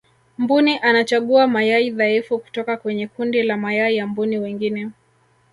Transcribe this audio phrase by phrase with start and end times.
[0.37, 4.89] mbuni anachagua mayai dhaifu kutoka kwenye kundi la mayai ya mbuni wengine